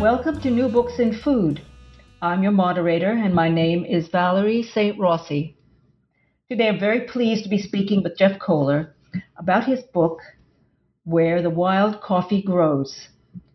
[0.00, 1.62] Welcome to New Books in Food.
[2.20, 4.98] I'm your moderator, and my name is Valerie St.
[5.00, 5.56] Rossi.
[6.50, 8.90] Today, I'm very pleased to be speaking with Jeff Koehler
[9.38, 10.18] about his book,
[11.04, 13.08] Where the Wild Coffee Grows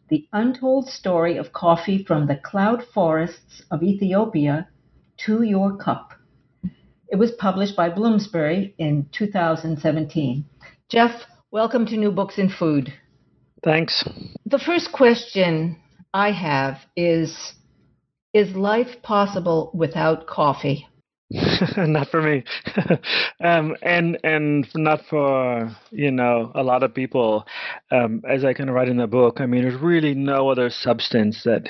[0.10, 4.68] The Untold Story of Coffee from the Cloud Forests of Ethiopia
[5.26, 6.14] to Your Cup.
[7.08, 10.44] It was published by Bloomsbury in 2017.
[10.90, 11.12] Jeff,
[11.52, 12.92] welcome to New Books in Food.
[13.64, 14.04] Thanks.
[14.48, 15.78] The first question
[16.14, 17.54] I have is
[18.34, 20.88] Is life possible without coffee?
[21.78, 22.44] not for me,
[23.44, 27.46] um, and and not for you know a lot of people.
[27.90, 30.70] Um, as I kind of write in the book, I mean, there's really no other
[30.70, 31.70] substance that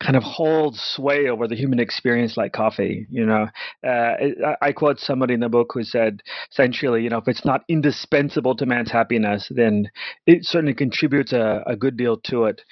[0.00, 3.06] kind of holds sway over the human experience like coffee.
[3.10, 3.48] You know,
[3.86, 7.44] uh, I, I quote somebody in the book who said, essentially, you know, if it's
[7.44, 9.90] not indispensable to man's happiness, then
[10.26, 12.62] it certainly contributes a, a good deal to it.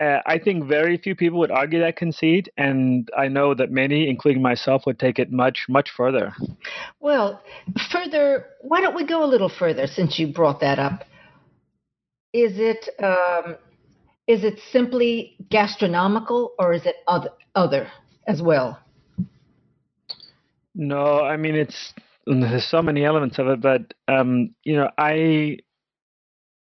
[0.00, 4.08] Uh, I think very few people would argue that conceit, and I know that many,
[4.08, 6.32] including myself, would take it much, much further.
[7.00, 7.42] Well,
[7.92, 11.04] further, why don't we go a little further since you brought that up?
[12.32, 13.56] Is it um,
[14.26, 17.88] is it simply gastronomical, or is it other other
[18.26, 18.78] as well?
[20.74, 21.92] No, I mean it's
[22.26, 25.58] there's so many elements of it, but um, you know, I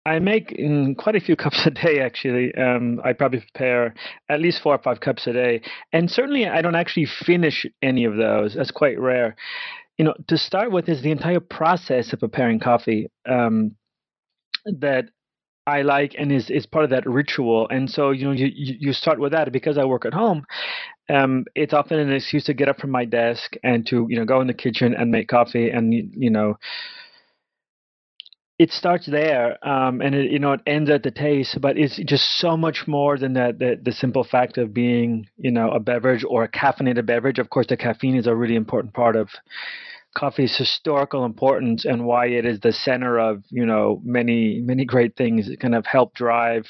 [0.09, 2.55] I make in quite a few cups a day, actually.
[2.55, 3.95] Um, I probably prepare
[4.29, 5.61] at least four or five cups a day.
[5.93, 8.55] And certainly, I don't actually finish any of those.
[8.55, 9.37] That's quite rare.
[9.99, 13.75] You know, to start with, is the entire process of preparing coffee um,
[14.65, 15.11] that
[15.67, 17.69] I like and is, is part of that ritual.
[17.69, 20.45] And so, you know, you, you start with that because I work at home.
[21.11, 24.25] Um, it's often an excuse to get up from my desk and to, you know,
[24.25, 26.57] go in the kitchen and make coffee and, you know,
[28.59, 31.97] it starts there um, and it, you know it ends at the taste but it's
[32.05, 35.81] just so much more than that the, the simple fact of being you know a
[35.81, 37.39] beverage or a caffeinated beverage.
[37.39, 39.29] Of course the caffeine is a really important part of
[40.17, 45.17] coffee's historical importance and why it is the center of you know many many great
[45.17, 45.49] things.
[45.49, 46.67] That kind of help drive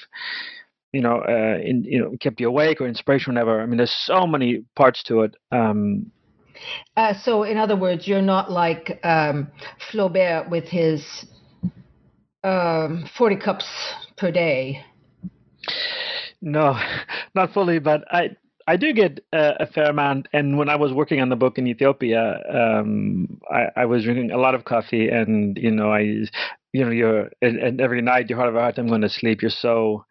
[0.92, 3.62] you know uh, in, you know kept you awake or inspiration whatever.
[3.62, 6.12] I mean there's so many parts to it um,
[6.96, 9.48] uh, so in other words you're not like um,
[9.90, 11.24] flaubert with his
[12.44, 13.66] um, 40 cups
[14.16, 14.84] per day.
[16.40, 16.78] No,
[17.34, 18.36] not fully, but I
[18.68, 20.28] I do get a fair amount.
[20.34, 24.30] And when I was working on the book in Ethiopia, um, I, I was drinking
[24.30, 28.28] a lot of coffee, and you know, I, you know, you're and, and every night
[28.28, 29.40] you're hard of a hard time going to sleep.
[29.40, 30.04] You're so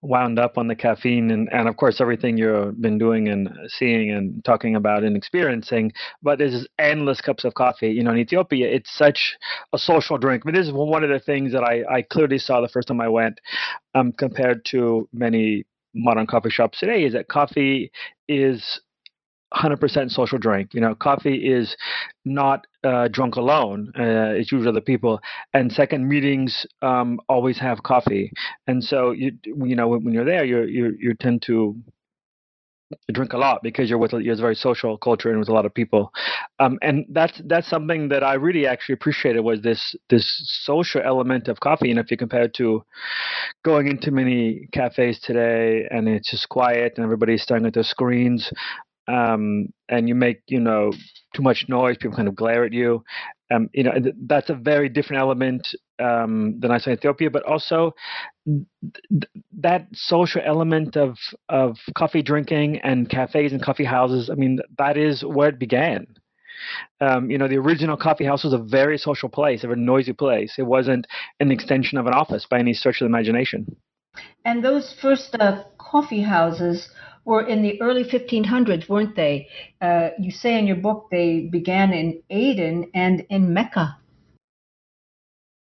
[0.00, 4.10] wound up on the caffeine and, and of course everything you've been doing and seeing
[4.10, 5.92] and talking about and experiencing
[6.22, 9.36] but there's endless cups of coffee you know in ethiopia it's such
[9.72, 12.38] a social drink I mean, this is one of the things that i, I clearly
[12.38, 13.40] saw the first time i went
[13.94, 15.64] um, compared to many
[15.94, 17.90] modern coffee shops today is that coffee
[18.28, 18.80] is
[19.54, 20.74] 100% social drink.
[20.74, 21.76] You know, coffee is
[22.24, 23.92] not uh, drunk alone.
[23.98, 25.20] Uh, it's usually other people.
[25.54, 28.32] And second, meetings um, always have coffee.
[28.66, 31.76] And so you you know when, when you're there, you you you tend to
[33.12, 35.66] drink a lot because you're with you're a very social culture and with a lot
[35.66, 36.10] of people
[36.58, 40.26] um, and that's that's something that I really actually appreciated was this this
[40.64, 42.82] social element of coffee and if you compare it to
[43.62, 48.50] going into many cafes today and it's just quiet and everybody's staring at their screens
[49.08, 50.92] um, and you make you know
[51.34, 53.02] too much noise, people kind of glare at you.
[53.50, 53.92] Um, you know
[54.26, 55.66] that's a very different element
[55.98, 57.94] um, than I saw in Ethiopia, but also
[58.46, 59.30] th-
[59.60, 61.16] that social element of
[61.48, 64.28] of coffee drinking and cafes and coffee houses.
[64.30, 66.06] I mean, that is where it began.
[67.00, 70.12] Um, you know, the original coffee house was a very social place, a very noisy
[70.12, 70.54] place.
[70.58, 71.06] It wasn't
[71.40, 73.76] an extension of an office by any stretch of the imagination.
[74.44, 76.90] And those first uh, coffee houses
[77.28, 79.48] were in the early 1500s, weren't they?
[79.82, 83.98] Uh, you say in your book they began in Aden and in Mecca.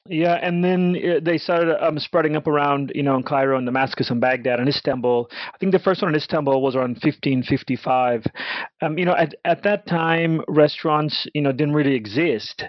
[0.09, 3.67] Yeah, and then uh, they started um, spreading up around, you know, in Cairo and
[3.67, 5.29] Damascus and Baghdad and Istanbul.
[5.53, 8.25] I think the first one in Istanbul was around 1555.
[8.83, 12.63] Um, you know, at, at that time, restaurants, you know, didn't really exist.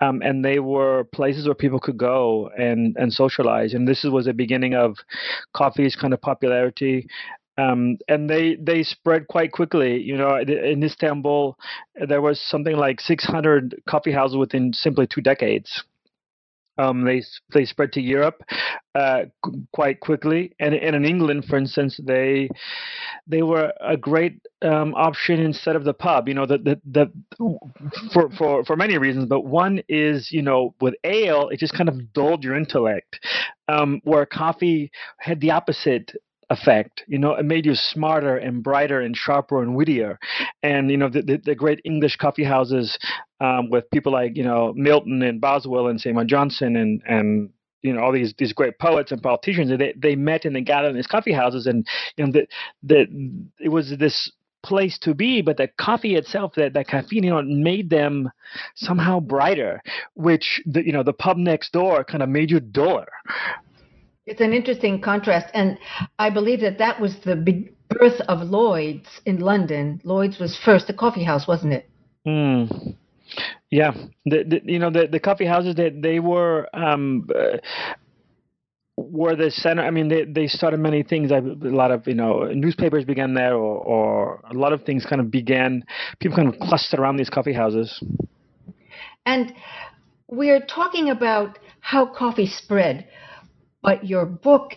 [0.00, 3.74] Um, and they were places where people could go and, and socialize.
[3.74, 4.96] And this was the beginning of
[5.54, 7.08] coffee's kind of popularity.
[7.58, 10.00] Um, and they they spread quite quickly.
[10.00, 11.58] You know, in Istanbul,
[12.06, 15.84] there was something like 600 coffee houses within simply two decades.
[16.78, 17.22] Um, they
[17.54, 18.42] they spread to Europe
[18.94, 19.22] uh,
[19.72, 22.50] quite quickly, and, and in England, for instance, they
[23.26, 26.28] they were a great um, option instead of the pub.
[26.28, 27.58] You know, the, the the
[28.12, 31.88] for for for many reasons, but one is you know with ale, it just kind
[31.88, 33.20] of dulled your intellect,
[33.68, 36.12] um, where coffee had the opposite
[36.50, 37.02] effect.
[37.06, 40.18] You know, it made you smarter and brighter and sharper and wittier.
[40.62, 42.98] And you know, the, the, the great English coffee houses
[43.40, 47.50] um, with people like you know Milton and Boswell and Samuel Johnson and and
[47.82, 49.76] you know all these these great poets and politicians.
[49.78, 52.48] They they met and they gathered in these coffee houses, and you know that
[52.84, 54.30] that it was this
[54.66, 58.28] place to be, but the coffee itself, that, that caffeine, you know, made them
[58.74, 59.80] somehow brighter,
[60.14, 63.06] which the you know the pub next door kind of made you duller.
[64.26, 65.78] It's an interesting contrast, and
[66.18, 67.36] I believe that that was the
[67.88, 70.00] birth of Lloyd's in London.
[70.02, 71.88] Lloyd's was first a coffee house, wasn't it?
[72.26, 72.96] Mm.
[73.70, 73.92] Yeah,
[74.24, 77.58] the, the, you know the the coffee houses that they, they were um, uh,
[78.96, 79.82] were the center.
[79.82, 81.30] I mean, they they started many things.
[81.30, 85.06] I, a lot of you know newspapers began there, or or a lot of things
[85.06, 85.84] kind of began.
[86.18, 88.02] People kind of clustered around these coffee houses.
[89.24, 89.52] And
[90.28, 93.08] we're talking about how coffee spread
[93.86, 94.72] but your book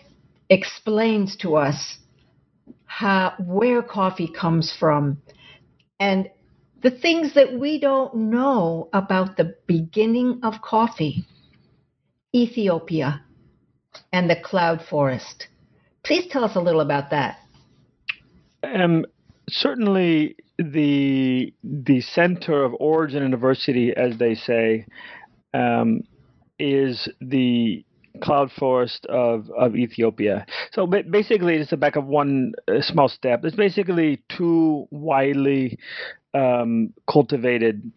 [0.48, 1.98] explains to us
[2.86, 5.20] how where coffee comes from.
[5.98, 6.30] And
[6.80, 11.26] the things that we don't know about the beginning of coffee
[12.32, 13.22] ethiopia
[14.12, 15.48] and the cloud forest.
[16.04, 17.38] Please tell us a little about that.
[18.62, 19.04] Um,
[19.48, 24.86] certainly the the center of origin and diversity as they say
[25.52, 26.02] um,
[26.60, 27.84] is the
[28.20, 30.46] cloud forest of, of Ethiopia.
[30.72, 33.44] So basically, it's a back of one uh, small step.
[33.44, 35.78] It's basically two widely
[36.34, 37.90] um, cultivated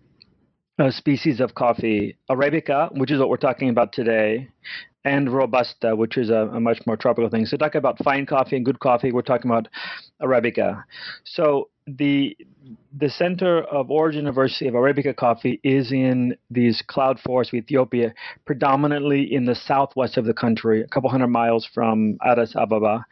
[0.80, 4.50] uh, species of coffee Arabica, which is what we're talking about today,
[5.06, 7.46] and Robusta, which is a, a, much more tropical thing.
[7.46, 9.68] So, talking about fine coffee and good coffee, we're talking about
[10.22, 10.84] Arabica.
[11.26, 12.36] So, the
[12.98, 18.14] the center of origin of Arabica coffee is in these cloud forests of Ethiopia,
[18.46, 23.06] predominantly in the southwest of the country, a couple hundred miles from Addis Ababa.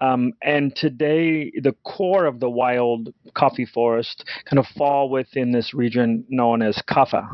[0.00, 5.74] Um, and today, the core of the wild coffee forest kind of fall within this
[5.74, 7.28] region known as Kaffa.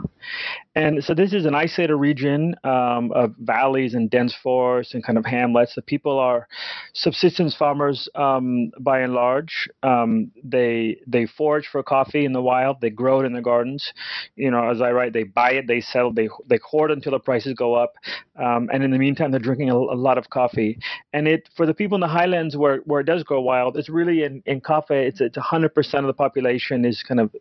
[0.75, 5.19] And so this is an isolated region um, of valleys and dense forests and kind
[5.19, 5.75] of hamlets.
[5.75, 6.49] The people are
[6.95, 9.69] subsistence farmers um, by and large.
[9.83, 12.81] Um, they they forage for coffee in the wild.
[12.81, 13.93] They grow it in their gardens.
[14.37, 17.19] You know, as I write, they buy it, they sell, they they hoard until the
[17.19, 17.95] prices go up,
[18.37, 20.79] um, and in the meantime, they're drinking a, a, lot of coffee.
[21.13, 23.89] And it for the people in the highlands where where it does grow wild, it's
[23.89, 24.95] really in in coffee.
[24.95, 27.35] It's it's 100 percent of the population is kind of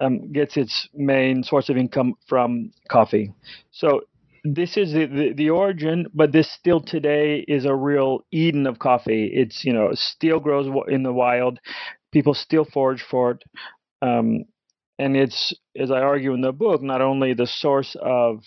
[0.00, 3.32] um, gets its main source of income from coffee.
[3.70, 4.02] So
[4.44, 8.78] this is the, the, the, origin, but this still today is a real Eden of
[8.78, 9.30] coffee.
[9.32, 11.60] It's you know still grows in the wild,
[12.12, 13.44] people still forage for it,
[14.02, 14.44] um,
[14.98, 18.42] and it's as I argue in the book, not only the source of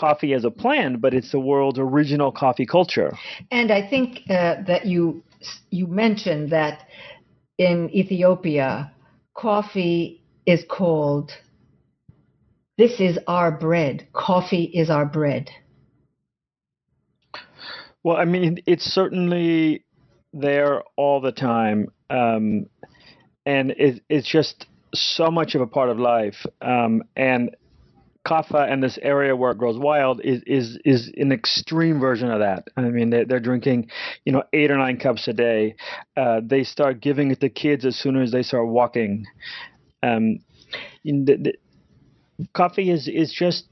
[0.00, 3.10] coffee as a plant, but it's the world's original coffee culture.
[3.50, 5.22] And I think uh, that you
[5.70, 6.86] you mentioned that
[7.58, 8.90] in Ethiopia,
[9.34, 11.32] coffee is called
[12.80, 14.08] this is our bread.
[14.14, 15.50] Coffee is our bread.
[18.02, 19.84] Well, I mean, it's certainly
[20.32, 22.66] there all the time, um,
[23.44, 26.46] and it, it's just so much of a part of life.
[26.62, 27.54] Um, and
[28.26, 32.40] Kaffa and this area where it grows wild is is is an extreme version of
[32.40, 32.68] that.
[32.76, 33.90] I mean, they're, they're drinking,
[34.24, 35.76] you know, eight or nine cups a day.
[36.16, 39.26] Uh, they start giving it to kids as soon as they start walking.
[40.02, 40.40] Um,
[41.04, 41.54] the, the,
[42.52, 43.64] coffee is is just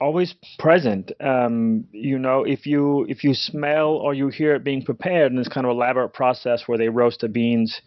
[0.00, 1.12] always present.
[1.20, 5.38] Um, you know, if you if you smell or you hear it being prepared in
[5.38, 7.80] this kind of elaborate process where they roast the beans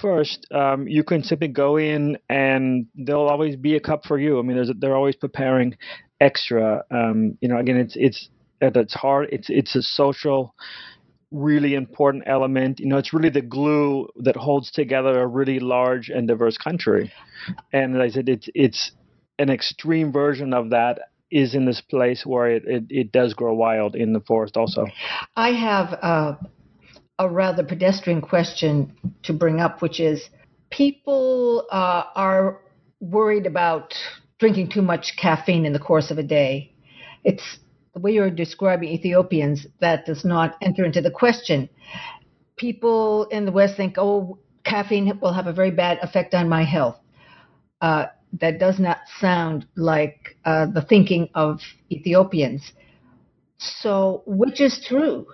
[0.00, 4.38] first, um, you can simply go in and there'll always be a cup for you.
[4.38, 5.76] I mean, there's they're always preparing
[6.20, 6.84] extra.
[6.90, 8.28] Um, you know, again, it's it's
[8.60, 10.54] at its heart, it's it's a social
[11.30, 12.80] really important element.
[12.80, 17.12] You know, it's really the glue that holds together a really large and diverse country.
[17.72, 18.92] And as I said, it's it's
[19.38, 21.00] an extreme version of that
[21.30, 24.86] is in this place where it, it, it does grow wild in the forest also.
[25.34, 26.38] I have a,
[27.18, 28.92] a rather pedestrian question
[29.22, 30.28] to bring up, which is
[30.70, 32.60] people uh, are
[33.00, 33.94] worried about
[34.38, 36.72] drinking too much caffeine in the course of a day.
[37.24, 37.58] It's
[37.94, 41.68] the way you're describing Ethiopians that does not enter into the question.
[42.56, 46.64] people in the West think, oh, caffeine will have a very bad effect on my
[46.64, 46.96] health.
[47.80, 48.06] Uh,
[48.40, 52.72] that does not sound like uh, the thinking of Ethiopians.
[53.58, 55.26] So, which is true?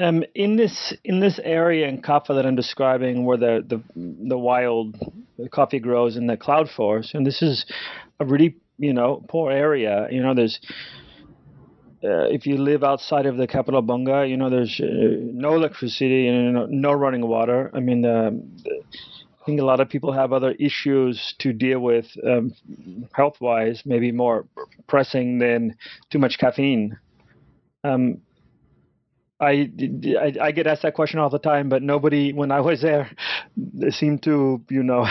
[0.00, 4.36] Um, in this in this area in Kaffa that I'm describing, where the the, the
[4.36, 4.96] wild
[5.52, 7.64] coffee grows in the cloud forest, and this is
[8.18, 10.08] a really you know poor area.
[10.10, 10.58] You know, there's
[12.02, 16.26] uh, if you live outside of the capital Bonga, you know there's uh, no electricity
[16.26, 17.70] and no running water.
[17.72, 18.42] I mean, the,
[19.40, 22.52] I think a lot of people have other issues to deal with um,
[23.12, 24.46] health-wise, maybe more
[24.88, 25.76] pressing than
[26.10, 26.98] too much caffeine.
[27.84, 28.22] Um,
[29.44, 29.70] I,
[30.20, 33.10] I, I get asked that question all the time, but nobody when I was there
[33.90, 35.06] seemed to you know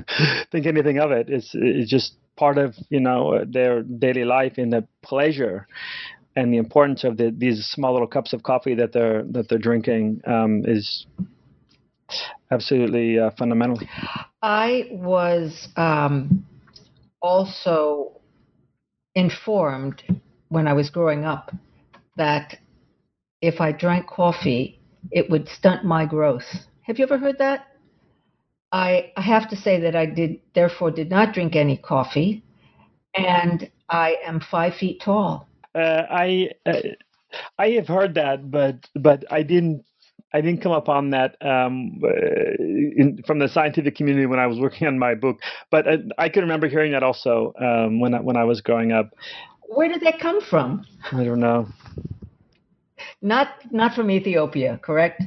[0.52, 1.28] think anything of it.
[1.28, 5.66] It's it's just part of you know their daily life and the pleasure
[6.36, 9.58] and the importance of the, these small little cups of coffee that they're that they're
[9.58, 11.06] drinking um, is
[12.50, 13.80] absolutely uh, fundamental.
[14.40, 16.46] I was um,
[17.20, 18.20] also
[19.14, 20.02] informed
[20.48, 21.52] when I was growing up
[22.16, 22.58] that
[23.40, 24.80] if I drank coffee,
[25.10, 26.46] it would stunt my growth.
[26.82, 27.66] Have you ever heard that?
[28.72, 32.42] I, I have to say that I did, therefore, did not drink any coffee,
[33.14, 35.48] and I am five feet tall.
[35.74, 36.80] Uh, I uh,
[37.58, 39.84] I have heard that, but but I didn't
[40.32, 42.08] I didn't come upon that um, uh,
[42.58, 45.38] in, from the scientific community when I was working on my book.
[45.70, 48.92] But uh, I can remember hearing that also um, when I, when I was growing
[48.92, 49.10] up.
[49.62, 50.84] Where did that come from?
[51.12, 51.68] I don't know.
[53.20, 55.22] Not not from Ethiopia, correct?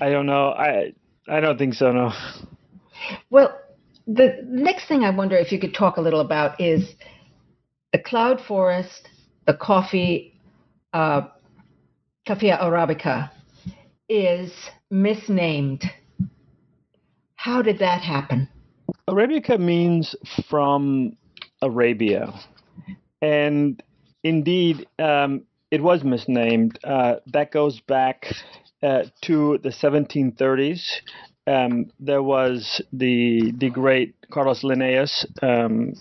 [0.00, 0.50] I don't know.
[0.50, 0.92] I
[1.28, 1.92] I don't think so.
[1.92, 2.12] No.
[3.30, 3.58] Well,
[4.06, 6.94] the next thing I wonder if you could talk a little about is
[7.92, 9.08] the cloud forest,
[9.46, 10.40] the coffee,
[10.92, 11.22] uh,
[12.26, 13.30] Coffea arabica,
[14.08, 14.52] is
[14.90, 15.84] misnamed.
[17.36, 18.48] How did that happen?
[19.08, 20.14] Arabica means
[20.48, 21.16] from
[21.62, 22.32] Arabia,
[23.22, 23.82] and
[24.24, 26.78] indeed, um, it was misnamed.
[26.84, 28.26] Uh, that goes back
[28.82, 30.82] uh, to the 1730s.
[31.46, 35.26] Um, there was the the great Carolus Linnaeus.
[35.42, 35.94] Um,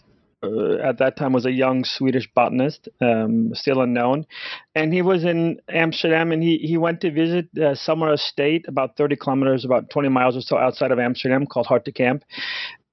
[0.43, 4.25] uh, at that time was a young Swedish botanist, um, still unknown,
[4.75, 8.95] and he was in Amsterdam and he, he went to visit uh, Summer Estate, about
[8.97, 12.21] 30 kilometers, about 20 miles or so outside of Amsterdam, called Hartenkamp,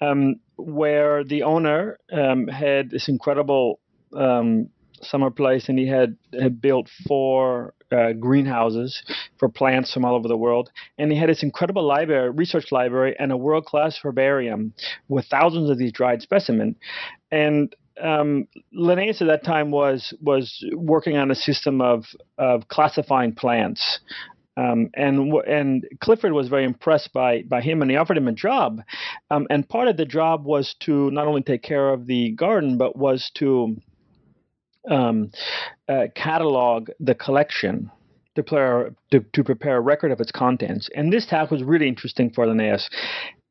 [0.00, 3.78] um, where the owner um, had this incredible
[4.16, 4.70] um,
[5.02, 9.02] summer place, and he had, had built four uh, greenhouses
[9.38, 10.70] for plants from all over the world.
[10.98, 14.74] And he had this incredible library, research library, and a world class herbarium
[15.08, 16.76] with thousands of these dried specimens.
[17.30, 22.04] And um, Linnaeus at that time was was working on a system of
[22.38, 24.00] of classifying plants.
[24.56, 28.32] Um, and and Clifford was very impressed by by him, and he offered him a
[28.32, 28.82] job.
[29.30, 32.78] Um, and part of the job was to not only take care of the garden,
[32.78, 33.76] but was to
[34.90, 35.30] um,
[35.88, 37.90] uh, catalog the collection
[38.34, 40.88] to, prepare, to, to, prepare a record of its contents.
[40.94, 42.88] And this task was really interesting for Linnaeus.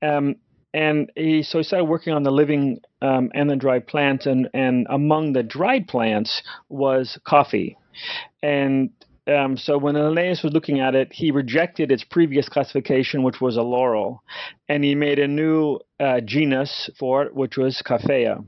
[0.01, 0.35] Um,
[0.73, 4.49] and he, so he started working on the living um, and the dried plants, and,
[4.53, 7.77] and among the dried plants was coffee.
[8.41, 8.89] And
[9.27, 13.55] um, so when Linnaeus was looking at it, he rejected its previous classification, which was
[13.55, 14.23] a laurel,
[14.67, 18.43] and he made a new uh, genus for it, which was Coffea.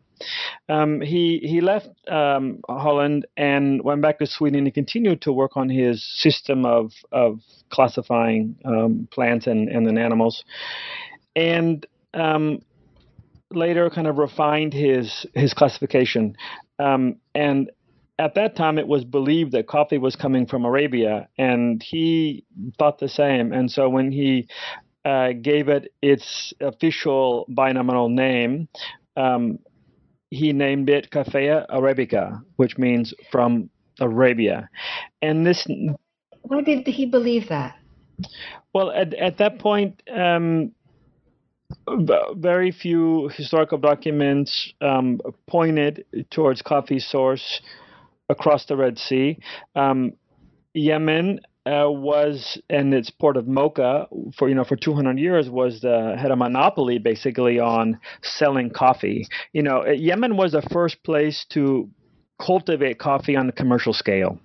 [0.70, 4.66] Um, he he left um, Holland and went back to Sweden.
[4.66, 9.98] He continued to work on his system of of classifying um, plants and and then
[9.98, 10.44] animals,
[11.36, 12.60] and um,
[13.52, 16.36] later kind of refined his his classification.
[16.80, 17.72] Um, and
[18.18, 22.46] at that time, it was believed that coffee was coming from Arabia, and he
[22.80, 23.52] thought the same.
[23.52, 24.48] And so when he
[25.04, 28.68] uh, gave it its official binominal name,
[29.18, 29.60] um,
[30.32, 34.70] he named it Coffea Arabica, which means from Arabia.
[35.22, 35.66] And this.
[36.42, 37.76] Why did he believe that?
[38.74, 40.72] Well, at, at that point, um,
[42.36, 47.62] very few historical documents um, pointed towards coffee source
[48.30, 49.40] across the Red Sea.
[49.76, 50.14] Um,
[50.74, 54.08] Yemen uh, was and its port of Mocha
[54.38, 59.28] for you know for 200 years was the had a monopoly basically on selling coffee.
[59.54, 61.90] You know, uh, Yemen was the first place to
[62.40, 64.40] cultivate coffee on a commercial scale,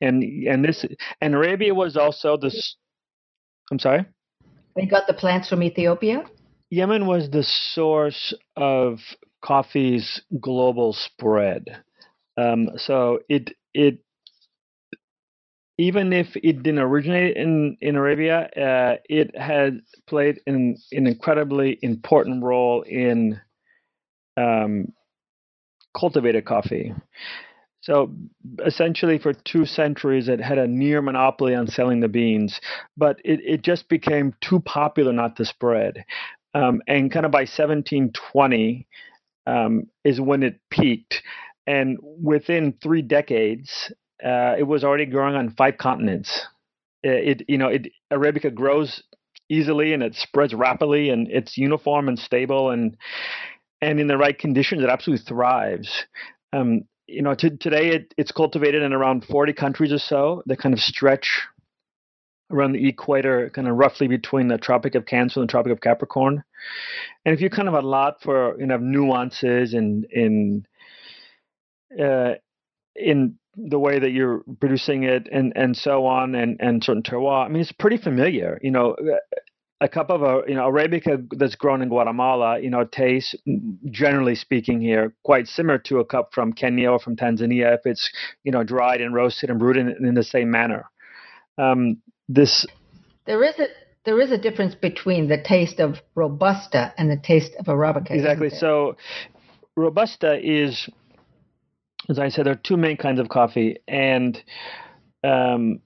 [0.00, 0.84] and and this
[1.20, 2.50] and Arabia was also the.
[3.70, 4.06] I'm sorry.
[4.74, 6.24] They got the plants from Ethiopia.
[6.70, 9.00] Yemen was the source of
[9.44, 11.82] coffee's global spread.
[12.38, 13.98] Um, so it it
[15.82, 21.76] even if it didn't originate in in Arabia, uh, it had played an an incredibly
[21.82, 23.40] important role in
[24.36, 24.92] um,
[25.98, 26.94] cultivated coffee.
[27.80, 28.14] So
[28.64, 32.60] essentially, for two centuries, it had a near monopoly on selling the beans,
[32.96, 36.04] but it, it just became too popular not to spread.
[36.54, 38.86] Um, and kind of by 1720
[39.48, 41.24] um, is when it peaked.
[41.66, 43.92] And within three decades,
[44.24, 46.46] uh, it was already growing on five continents.
[47.02, 49.02] It, it, you know, it Arabica grows
[49.48, 52.96] easily and it spreads rapidly and it's uniform and stable and
[53.80, 56.04] and in the right conditions, it absolutely thrives.
[56.52, 60.60] Um, you know, t- today it, it's cultivated in around 40 countries or so that
[60.60, 61.42] kind of stretch
[62.52, 65.80] around the equator, kind of roughly between the Tropic of Cancer and the Tropic of
[65.80, 66.44] Capricorn.
[67.24, 70.66] And if you kind of allot for you know nuances in in
[72.00, 72.34] uh,
[72.94, 77.44] in the way that you're producing it and and so on and and certain terroir,
[77.44, 78.58] I mean it's pretty familiar.
[78.62, 78.96] You know,
[79.80, 83.34] a cup of a you know arabica that's grown in Guatemala, you know, tastes
[83.90, 88.10] generally speaking here quite similar to a cup from Kenya or from Tanzania if it's
[88.44, 90.90] you know dried and roasted and brewed in, in the same manner.
[91.58, 92.66] Um, this
[93.26, 93.66] there is a
[94.04, 98.10] there is a difference between the taste of robusta and the taste of arabica.
[98.10, 98.50] Exactly.
[98.50, 98.96] So
[99.76, 100.88] robusta is,
[102.08, 104.42] as I said, there are two main kinds of coffee, and
[105.24, 105.80] um,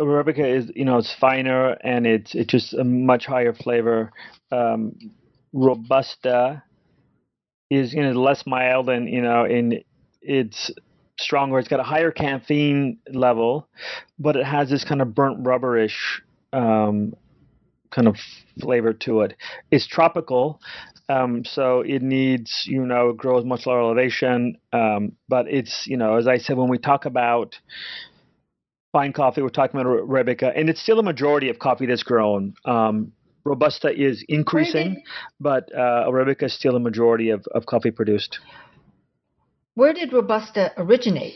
[0.00, 4.12] Arabica is, you know, it's finer and it's it's just a much higher flavor.
[4.52, 4.94] Um,
[5.52, 6.62] Robusta
[7.70, 9.82] is, you know, less mild and you know, and
[10.22, 10.70] it's
[11.18, 11.58] stronger.
[11.58, 13.68] It's got a higher caffeine level,
[14.18, 17.14] but it has this kind of burnt rubberish um,
[17.90, 18.16] kind of
[18.60, 19.34] flavor to it.
[19.70, 20.60] It's tropical,
[21.08, 24.56] um, so it needs, you know, it grows much lower elevation.
[24.72, 27.56] Um, but it's, you know, as I said, when we talk about
[28.92, 29.42] fine coffee.
[29.42, 32.54] We're talking about Arabica, and it's still a majority of coffee that's grown.
[32.64, 33.12] Um,
[33.44, 35.02] Robusta is increasing,
[35.40, 38.40] but uh, Arabica is still a majority of, of coffee produced.
[39.74, 41.34] Where did Robusta originate?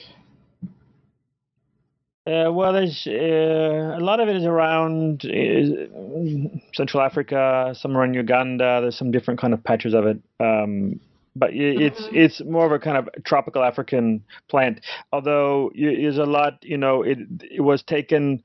[2.25, 8.15] Uh, well, there's uh, a lot of it is around uh, Central Africa, some around
[8.15, 8.79] Uganda.
[8.81, 10.19] There's some different kind of patches of it.
[10.39, 11.01] Um,
[11.35, 12.17] but it's mm-hmm.
[12.17, 14.81] it's more of a kind of tropical African plant.
[15.13, 18.43] Although there's a lot, you know, it it was taken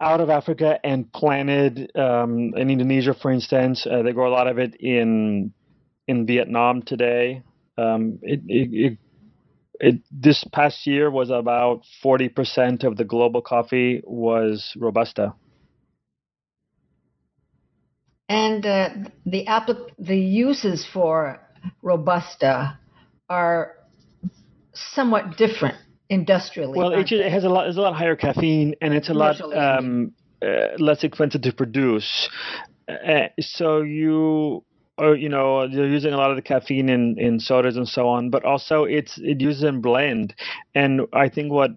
[0.00, 3.86] out of Africa and planted um, in Indonesia, for instance.
[3.86, 5.52] Uh, they grow a lot of it in
[6.08, 7.42] in Vietnam today.
[7.76, 8.98] Um, it, it, it,
[9.80, 15.34] it, this past year was about 40% of the global coffee was robusta
[18.28, 18.90] and uh,
[19.26, 21.40] the applic- the uses for
[21.82, 22.78] robusta
[23.28, 23.76] are
[24.74, 25.76] somewhat different
[26.08, 26.78] industrially.
[26.78, 27.68] Well, it, it, has a lot.
[27.68, 30.12] It's a lot higher caffeine, and it's a lot um,
[30.42, 32.28] uh, less expensive to produce.
[32.88, 34.64] Uh, so you.
[34.98, 38.08] Or, you know, you're using a lot of the caffeine in, in sodas and so
[38.08, 40.34] on, but also it's it uses in blend.
[40.74, 41.70] And I think what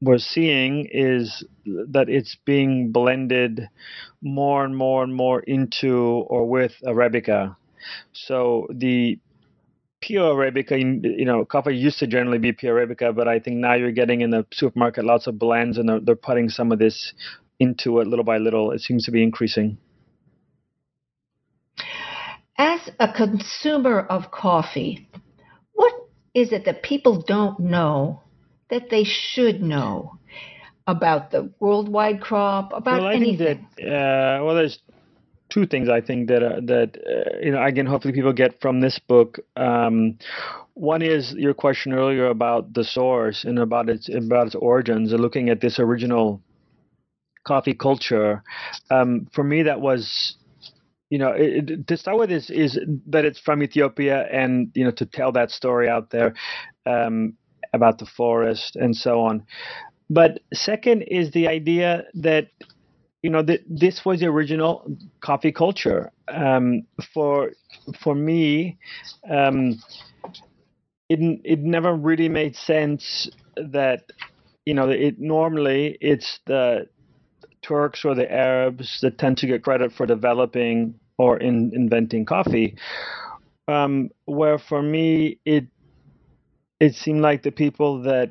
[0.00, 3.68] we're seeing is that it's being blended
[4.20, 7.56] more and more and more into or with Arabica.
[8.12, 9.18] So the
[10.00, 13.74] pure Arabica, you know, coffee used to generally be pure Arabica, but I think now
[13.74, 17.14] you're getting in the supermarket lots of blends and they're, they're putting some of this
[17.58, 18.72] into it little by little.
[18.72, 19.78] It seems to be increasing.
[22.58, 25.08] As a consumer of coffee,
[25.74, 25.92] what
[26.34, 28.22] is it that people don't know
[28.70, 30.18] that they should know
[30.86, 33.38] about the worldwide crop, about well, I anything?
[33.38, 34.78] Think that, uh, well, there's
[35.48, 38.80] two things I think that uh, that uh, you know again hopefully people get from
[38.80, 39.38] this book.
[39.56, 40.18] Um,
[40.74, 45.20] one is your question earlier about the source and about its about its origins, and
[45.20, 46.40] looking at this original
[47.44, 48.42] coffee culture.
[48.90, 50.36] Um, for me, that was
[51.10, 54.90] you know, it, to start with is is that it's from Ethiopia, and you know,
[54.92, 56.34] to tell that story out there.
[56.84, 57.36] Um,
[57.72, 59.44] about the forest and so on.
[60.10, 62.48] But second is the idea that
[63.22, 64.86] you know that this was the original
[65.20, 66.12] coffee culture.
[66.28, 67.52] Um, for
[68.02, 68.78] for me,
[69.28, 69.80] um,
[71.08, 74.04] it it never really made sense that
[74.64, 76.88] you know it normally it's the
[77.66, 82.76] Turks or the Arabs that tend to get credit for developing or in inventing coffee.
[83.68, 85.66] Um, where for me it
[86.78, 88.30] it seemed like the people that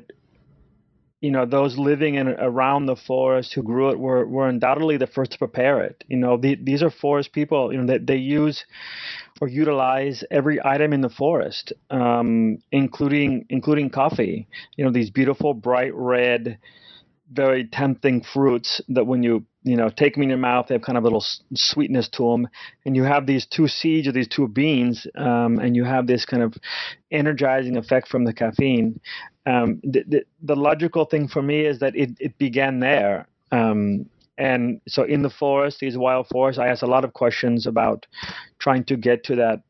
[1.20, 5.06] you know those living in around the forest who grew it were, were undoubtedly the
[5.06, 8.14] first to prepare it you know the, these are forest people you know that they,
[8.14, 8.64] they use
[9.40, 14.46] or utilize every item in the forest um, including including coffee
[14.76, 16.58] you know these beautiful bright red
[17.32, 20.82] very tempting fruits that when you you know take them in your mouth, they have
[20.82, 22.48] kind of a little sweetness to them,
[22.84, 26.24] and you have these two seeds or these two beans, um, and you have this
[26.24, 26.54] kind of
[27.10, 29.00] energizing effect from the caffeine.
[29.46, 33.28] Um, the, the, the, logical thing for me is that it, it began there.
[33.52, 37.64] Um, and so in the forest, these wild forests, I asked a lot of questions
[37.64, 38.06] about
[38.58, 39.62] trying to get to that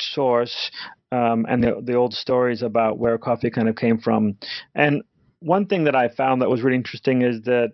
[0.00, 0.72] source
[1.12, 4.36] um, and the, the old stories about where coffee kind of came from.
[4.74, 5.02] And
[5.42, 7.72] one thing that I found that was really interesting is that,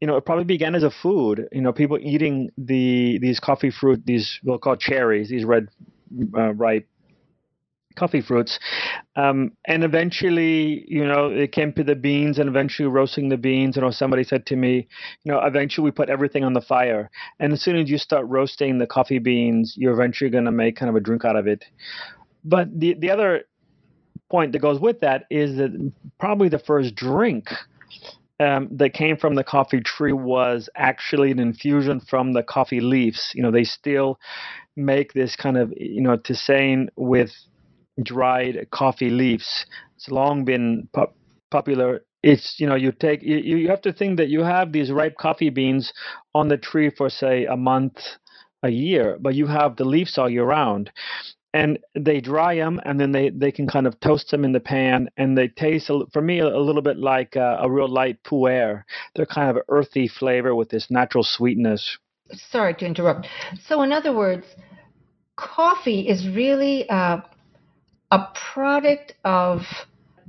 [0.00, 1.48] you know, it probably began as a food.
[1.52, 5.68] You know, people eating the these coffee fruit, these we'll call cherries, these red
[6.36, 6.86] uh, ripe
[7.96, 8.58] coffee fruits.
[9.16, 13.76] Um, and eventually, you know, it came to the beans and eventually roasting the beans.
[13.76, 14.88] You know, somebody said to me,
[15.24, 17.10] you know, eventually we put everything on the fire.
[17.38, 20.76] And as soon as you start roasting the coffee beans, you're eventually going to make
[20.76, 21.64] kind of a drink out of it.
[22.44, 23.44] But the, the other
[24.30, 27.50] point that goes with that is that probably the first drink
[28.40, 33.32] um, that came from the coffee tree was actually an infusion from the coffee leaves.
[33.34, 34.18] You know, they still
[34.76, 37.32] make this kind of, you know, tisane with
[38.02, 39.66] dried coffee leaves.
[39.96, 41.16] It's long been pop-
[41.50, 42.00] popular.
[42.22, 45.16] It's you know you take you, you have to think that you have these ripe
[45.18, 45.92] coffee beans
[46.34, 47.98] on the tree for say a month,
[48.62, 50.90] a year, but you have the leaves all year round.
[51.52, 54.60] And they dry them, and then they, they can kind of toast them in the
[54.60, 58.22] pan, and they taste for me a, a little bit like a, a real light
[58.22, 58.84] pu'er.
[59.16, 61.98] They're kind of earthy flavor with this natural sweetness.
[62.32, 63.26] Sorry to interrupt.
[63.66, 64.46] So, in other words,
[65.34, 67.20] coffee is really uh,
[68.12, 69.62] a product of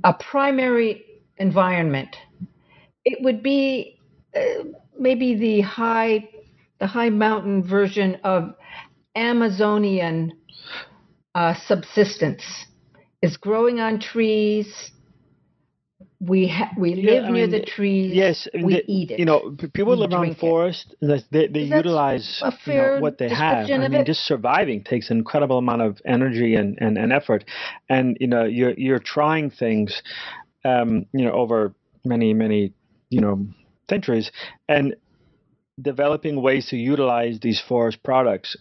[0.02, 1.04] a primary
[1.36, 2.16] environment.
[3.04, 4.00] It would be
[4.34, 4.64] uh,
[4.98, 6.28] maybe the high
[6.80, 8.54] the high mountain version of
[9.14, 10.32] Amazonian
[11.34, 12.42] uh, subsistence.
[13.22, 14.90] is growing on trees,
[16.20, 18.12] we ha- we live near the trees.
[18.14, 19.18] Yes, we the, eat it.
[19.18, 20.94] You know, people live on forest.
[21.00, 23.68] They, they utilize you know, what they have.
[23.70, 27.44] I mean, just surviving takes an incredible amount of energy and, and, and effort,
[27.88, 30.02] and you know, you're you're trying things,
[30.64, 32.72] um, you know, over many many
[33.10, 33.44] you know
[33.90, 34.30] centuries,
[34.68, 34.94] and
[35.80, 38.56] developing ways to utilize these forest products.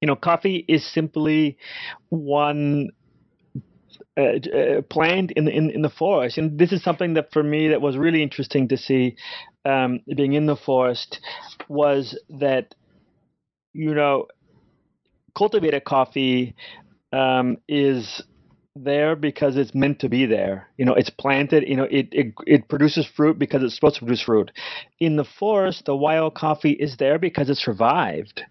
[0.00, 1.58] You know, coffee is simply
[2.08, 2.90] one
[4.16, 7.68] uh, uh, plant in, in in the forest, and this is something that for me
[7.68, 9.16] that was really interesting to see,
[9.64, 11.20] um, being in the forest,
[11.68, 12.74] was that,
[13.72, 14.26] you know,
[15.36, 16.54] cultivated coffee
[17.12, 18.22] um, is
[18.76, 20.68] there because it's meant to be there.
[20.76, 21.68] You know, it's planted.
[21.68, 24.50] You know, it, it it produces fruit because it's supposed to produce fruit.
[24.98, 28.42] In the forest, the wild coffee is there because it survived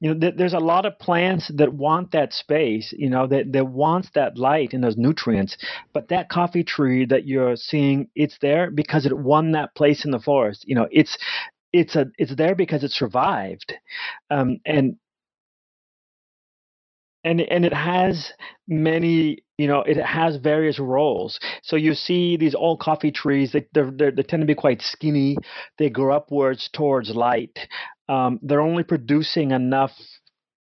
[0.00, 3.52] you know, th- there's a lot of plants that want that space, you know, that,
[3.52, 5.56] that wants that light and those nutrients.
[5.92, 10.10] But that coffee tree that you're seeing, it's there because it won that place in
[10.10, 10.64] the forest.
[10.66, 11.16] You know, it's
[11.72, 13.74] it's a it's there because it survived,
[14.30, 14.96] um, and
[17.24, 18.32] and and it has
[18.66, 21.38] many you know it has various roles.
[21.62, 24.80] So you see these old coffee trees they they're, they're, they tend to be quite
[24.80, 25.36] skinny.
[25.78, 27.58] They grow upwards towards light.
[28.08, 29.92] Um, they're only producing enough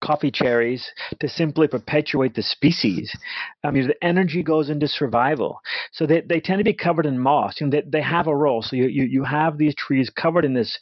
[0.02, 3.16] coffee cherries to simply perpetuate the species.
[3.64, 5.60] I mean, the energy goes into survival.
[5.92, 7.60] So they, they tend to be covered in moss.
[7.60, 8.62] You know, they, they have a role.
[8.62, 10.78] So you, you, you have these trees covered in this,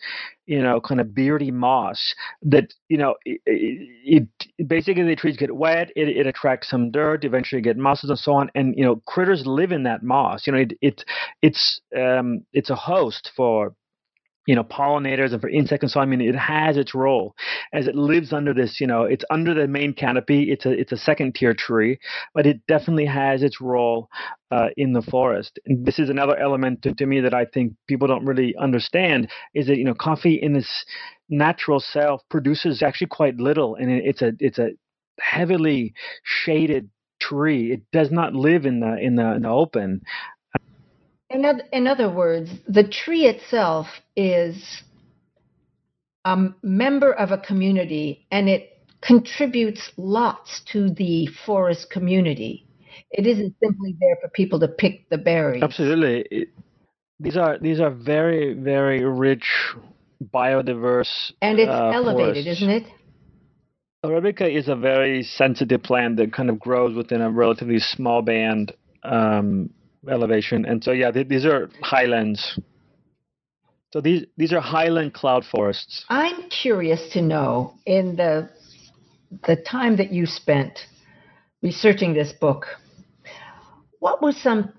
[0.47, 4.29] you know, kind of beardy moss that, you know, it, it,
[4.59, 8.19] it basically the trees get wet, it, it attracts some dirt, eventually get mosses and
[8.19, 8.51] so on.
[8.55, 10.47] And, you know, critters live in that moss.
[10.47, 11.05] You know, it, it
[11.43, 13.75] it's, um, it's a host for
[14.51, 16.01] you know pollinators and for insects and so.
[16.01, 17.35] I mean it has its role
[17.73, 20.51] as it lives under this you know it's under the main canopy.
[20.53, 21.99] It's a it's a second tier tree
[22.35, 24.09] but it definitely has its role
[24.51, 25.59] uh, in the forest.
[25.67, 29.29] And this is another element to, to me that I think people don't really understand
[29.55, 30.85] is that you know coffee in its
[31.29, 34.71] natural self produces actually quite little and it's a it's a
[35.21, 37.73] heavily shaded tree.
[37.73, 40.01] It does not live in the in the, in the open
[41.31, 44.83] in other, in other words, the tree itself is
[46.25, 52.67] a member of a community and it contributes lots to the forest community.
[53.11, 55.63] It isn't simply there for people to pick the berries.
[55.63, 56.27] Absolutely.
[56.31, 56.49] It,
[57.19, 59.45] these are these are very very rich
[60.35, 62.63] biodiverse and it's uh, elevated, forests.
[62.63, 62.87] isn't it?
[64.05, 68.73] Arabica is a very sensitive plant that kind of grows within a relatively small band
[69.03, 69.69] um,
[70.09, 70.65] elevation.
[70.65, 72.59] And so, yeah, th- these are highlands.
[73.93, 76.05] So these these are highland cloud forests.
[76.09, 78.49] I'm curious to know in the
[79.47, 80.79] the time that you spent
[81.63, 82.67] researching this book,
[83.99, 84.73] what was some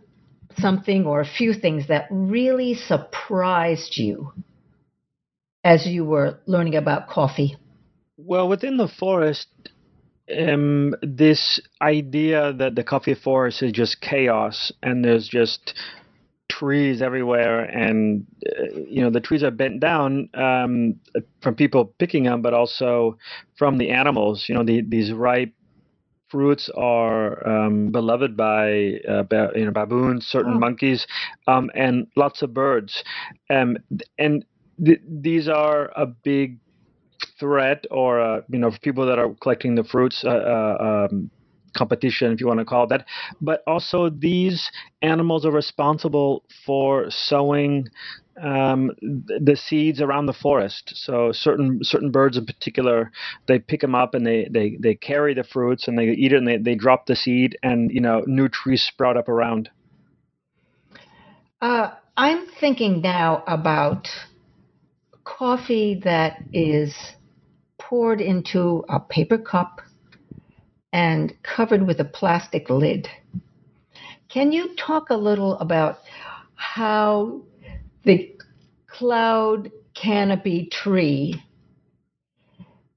[0.59, 4.33] something or a few things that really surprised you
[5.63, 7.55] as you were learning about coffee?
[8.17, 9.47] Well, within the forest,
[10.39, 15.73] um, this idea that the coffee forest is just chaos and there's just
[16.49, 20.95] trees everywhere and uh, you know the trees are bent down um,
[21.41, 23.17] from people picking them but also
[23.57, 25.53] from the animals you know the, these ripe
[26.29, 30.59] fruits are um, beloved by uh, ba- you know baboons certain oh.
[30.59, 31.07] monkeys
[31.47, 33.03] um, and lots of birds
[33.49, 33.77] um,
[34.19, 34.45] and
[34.83, 36.57] th- these are a big
[37.41, 41.29] threat or uh, you know people that are collecting the fruits uh, uh, um,
[41.75, 43.05] competition if you want to call it that.
[43.41, 47.87] But also these animals are responsible for sowing
[48.41, 50.93] um, the seeds around the forest.
[50.95, 53.11] So certain certain birds in particular
[53.47, 56.37] they pick them up and they they, they carry the fruits and they eat it
[56.37, 59.69] and they, they drop the seed and you know new trees sprout up around.
[61.61, 64.07] Uh, i'm thinking now about
[65.23, 66.93] coffee that is
[67.91, 69.81] poured into a paper cup
[70.93, 73.05] and covered with a plastic lid.
[74.29, 75.97] Can you talk a little about
[76.55, 77.41] how
[78.05, 78.33] the
[78.87, 81.43] cloud canopy tree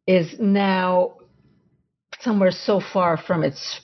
[0.07, 1.17] is now
[2.21, 3.81] somewhere so far from its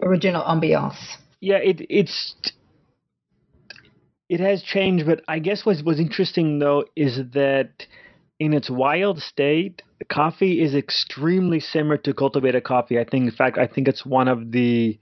[0.00, 1.16] original ambiance?
[1.40, 2.36] Yeah, it, it's
[4.28, 7.70] it has changed, but I guess what was interesting though is that
[8.40, 12.98] in its wild state, coffee is extremely similar to cultivated coffee.
[12.98, 14.98] I think, in fact, I think it's one of the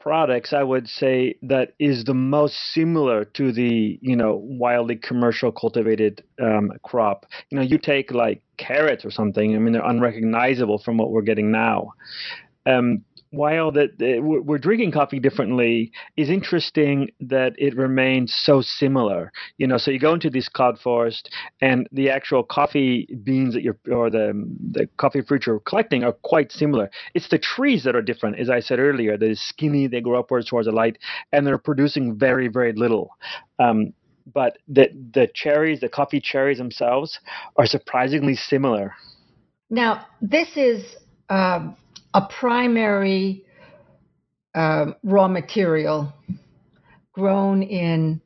[0.00, 5.52] products I would say that is the most similar to the you know wildly commercial
[5.52, 7.26] cultivated um, crop.
[7.50, 9.54] You know, you take like carrots or something.
[9.54, 11.92] I mean, they're unrecognizable from what we're getting now.
[12.64, 19.32] Um, while that we're drinking coffee differently, is interesting that it remains so similar.
[19.58, 23.62] You know, so you go into this cloud forest, and the actual coffee beans that
[23.62, 24.32] you're or the
[24.70, 26.90] the coffee fruit you're collecting are quite similar.
[27.14, 29.16] It's the trees that are different, as I said earlier.
[29.16, 30.98] They're skinny, they grow upwards towards the light,
[31.32, 33.10] and they're producing very very little.
[33.58, 33.92] Um,
[34.32, 37.18] but the the cherries, the coffee cherries themselves,
[37.56, 38.94] are surprisingly similar.
[39.68, 40.96] Now, this is.
[41.28, 41.76] Um
[42.14, 43.44] a primary
[44.54, 46.12] uh, raw material
[47.12, 48.20] grown in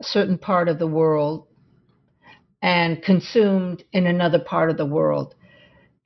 [0.00, 1.46] a certain part of the world
[2.62, 5.34] and consumed in another part of the world.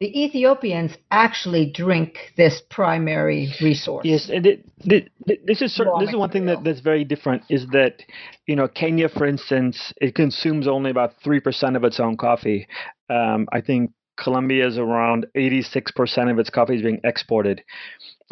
[0.00, 4.04] The Ethiopians actually drink this primary resource.
[4.04, 5.11] Yes, and it, it,
[5.46, 7.42] this is certain, this is one thing that, that's very different.
[7.48, 8.02] Is that
[8.46, 12.66] you know Kenya, for instance, it consumes only about three percent of its own coffee.
[13.09, 17.62] Um, I think Colombia is around 86% of its coffee is being exported.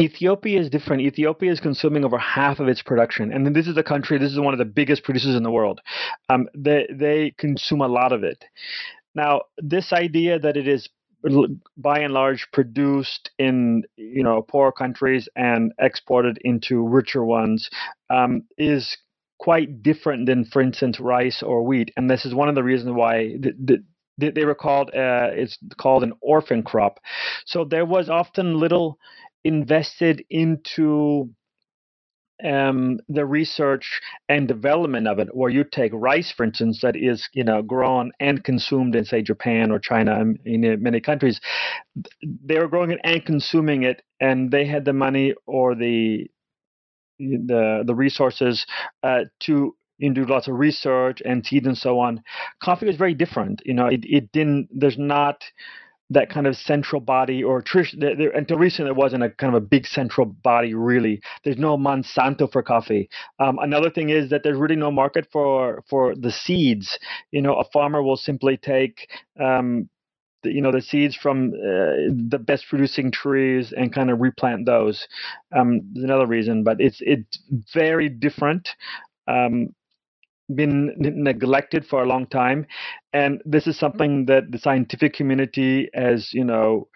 [0.01, 1.03] Ethiopia is different.
[1.03, 4.19] Ethiopia is consuming over half of its production, and this is a country.
[4.19, 5.81] This is one of the biggest producers in the world.
[6.29, 8.45] Um, they they consume a lot of it.
[9.15, 10.89] Now, this idea that it is
[11.77, 17.69] by and large produced in you know poor countries and exported into richer ones
[18.11, 18.97] um, is
[19.43, 21.91] quite different than, for instance, rice or wheat.
[21.97, 23.37] And this is one of the reasons why
[24.19, 27.01] they, they were called uh, it's called an orphan crop.
[27.47, 28.99] So there was often little
[29.45, 31.31] invested into
[32.45, 37.29] um, the research and development of it, where you take rice, for instance, that is
[37.33, 41.41] you know grown and consumed in say Japan or China, um, in many countries,
[42.23, 46.27] they were growing it and consuming it, and they had the money or the
[47.19, 48.67] the the resources
[49.03, 52.23] uh, to you do lots of research and seeds and so on.
[52.63, 53.63] Coffee is very different.
[53.65, 54.69] You know, it, it didn't.
[54.73, 55.43] There's not
[56.11, 59.87] that kind of central body or until recently there wasn't a kind of a big
[59.87, 64.77] central body really there's no monsanto for coffee um, another thing is that there's really
[64.77, 66.99] no market for for the seeds
[67.31, 69.09] you know a farmer will simply take
[69.41, 69.89] um,
[70.43, 74.67] the, you know the seeds from uh, the best producing trees and kind of replant
[74.67, 75.07] those
[75.57, 77.39] um, there's another reason but it's it's
[77.73, 78.69] very different
[79.29, 79.69] um,
[80.55, 82.67] been neglected for a long time,
[83.13, 86.89] and this is something that the scientific community is, you know,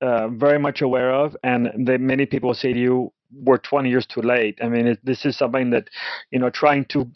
[0.00, 4.06] uh, very much aware of, and that many people say to you, "We're 20 years
[4.06, 5.88] too late." I mean, it, this is something that,
[6.30, 7.10] you know, trying to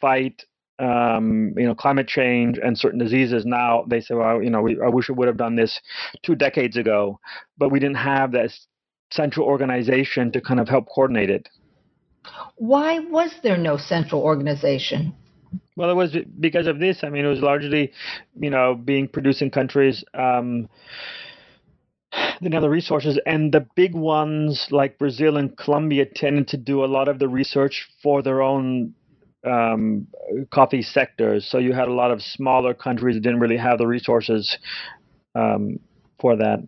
[0.00, 0.44] fight
[0.78, 4.80] um, you know, climate change and certain diseases now, they say, well, you know, we,
[4.80, 5.80] I wish we would have done this
[6.22, 7.18] two decades ago,
[7.56, 8.52] but we didn't have that
[9.10, 11.48] central organization to kind of help coordinate it.
[12.56, 15.14] Why was there no central organization?
[15.76, 17.04] Well, it was because of this.
[17.04, 17.92] I mean, it was largely,
[18.38, 20.68] you know, being produced in countries um,
[22.40, 26.84] didn't have the resources, and the big ones like Brazil and Colombia tended to do
[26.84, 28.94] a lot of the research for their own
[29.44, 30.06] um,
[30.50, 31.46] coffee sectors.
[31.46, 34.58] So you had a lot of smaller countries that didn't really have the resources
[35.34, 35.78] um,
[36.20, 36.58] for that.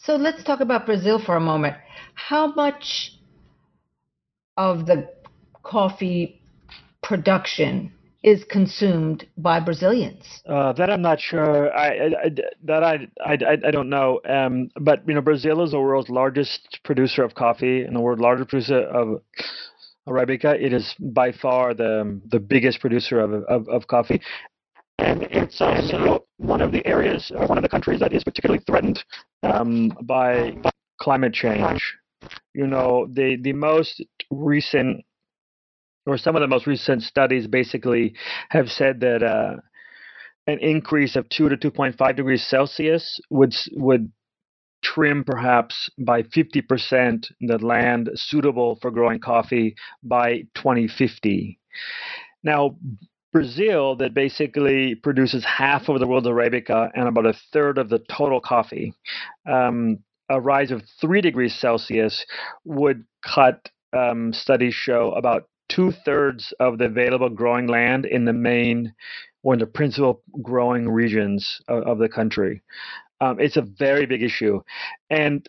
[0.00, 1.76] So let's talk about Brazil for a moment.
[2.14, 3.17] How much
[4.58, 5.08] of the
[5.62, 6.42] coffee
[7.02, 7.92] production
[8.22, 10.24] is consumed by Brazilians?
[10.46, 11.72] Uh, that I'm not sure.
[11.72, 12.30] I, I,
[12.64, 14.20] that I, I, I don't know.
[14.28, 18.20] Um, but you know, Brazil is the world's largest producer of coffee and the world's
[18.20, 19.22] largest producer of
[20.08, 20.60] Arabica.
[20.60, 24.20] It is by far the the biggest producer of of, of coffee.
[24.98, 28.62] And it's also one of the areas, or one of the countries that is particularly
[28.66, 29.04] threatened
[29.44, 30.56] um, by
[31.00, 31.94] climate change.
[32.52, 35.04] You know, the the most recent
[36.06, 38.14] or some of the most recent studies basically
[38.48, 39.56] have said that uh,
[40.46, 44.10] an increase of 2 to 2.5 degrees Celsius would would
[44.82, 51.58] trim perhaps by 50% the land suitable for growing coffee by 2050.
[52.42, 52.76] Now,
[53.32, 57.98] Brazil, that basically produces half of the world's Arabica and about a third of the
[58.10, 58.94] total coffee,
[59.46, 59.98] um,
[60.30, 62.24] a rise of 3 degrees Celsius
[62.64, 68.32] would cut, um, studies show, about two thirds of the available growing land in the
[68.32, 68.92] main
[69.42, 72.62] or in the principal growing regions of, of the country.
[73.20, 74.60] Um, it's a very big issue.
[75.10, 75.48] And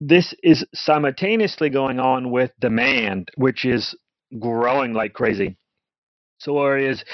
[0.00, 3.94] this is simultaneously going on with demand, which is
[4.38, 5.56] growing like crazy.
[6.38, 7.04] So, whereas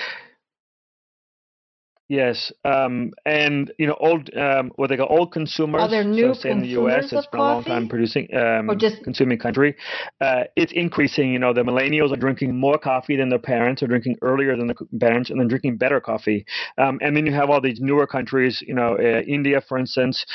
[2.11, 5.83] Yes, um, and you know, old um, what they call old consumers.
[5.83, 8.69] Are there new so say in the U.S., it's been a long time producing, um,
[8.69, 9.77] or just consuming country.
[10.21, 11.33] Uh, it's increasing.
[11.33, 14.67] You know, the millennials are drinking more coffee than their parents, are drinking earlier than
[14.67, 16.45] the parents, and then drinking better coffee.
[16.79, 18.61] Um, and then you have all these newer countries.
[18.67, 20.27] You know, uh, India, for instance,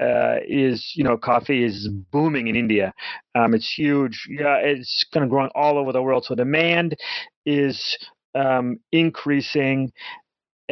[0.00, 2.94] uh, is you know coffee is booming in India.
[3.34, 4.28] Um, it's huge.
[4.30, 6.26] Yeah, it's kind of growing all over the world.
[6.26, 6.94] So demand
[7.44, 7.98] is
[8.36, 9.90] um, increasing.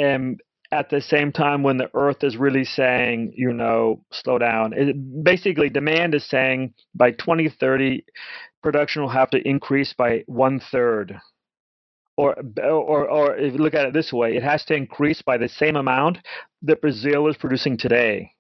[0.01, 0.37] Um,
[0.73, 4.73] at the same time when the earth is really saying, you know, slow down.
[4.73, 8.05] It, basically, demand is saying by 2030,
[8.63, 11.21] production will have to increase by one third.
[12.17, 15.37] Or, or, or if you look at it this way, it has to increase by
[15.37, 16.19] the same amount
[16.63, 18.33] that Brazil is producing today.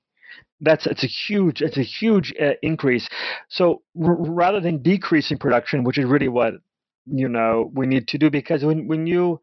[0.61, 3.09] That's it's a huge it's a huge uh, increase.
[3.49, 6.55] So r- rather than decreasing production, which is really what
[7.07, 9.40] you know we need to do, because when when you